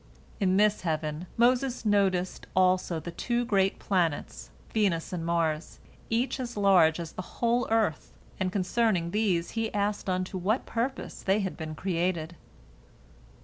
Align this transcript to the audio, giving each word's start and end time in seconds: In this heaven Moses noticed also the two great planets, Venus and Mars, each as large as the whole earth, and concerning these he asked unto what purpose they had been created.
In 0.39 0.57
this 0.57 0.81
heaven 0.81 1.27
Moses 1.37 1.85
noticed 1.85 2.47
also 2.55 2.99
the 2.99 3.11
two 3.11 3.45
great 3.45 3.77
planets, 3.77 4.49
Venus 4.73 5.13
and 5.13 5.23
Mars, 5.23 5.77
each 6.09 6.39
as 6.39 6.57
large 6.57 6.99
as 6.99 7.11
the 7.11 7.21
whole 7.21 7.67
earth, 7.69 8.11
and 8.39 8.51
concerning 8.51 9.11
these 9.11 9.51
he 9.51 9.71
asked 9.75 10.09
unto 10.09 10.39
what 10.39 10.65
purpose 10.65 11.21
they 11.21 11.41
had 11.41 11.55
been 11.55 11.75
created. 11.75 12.35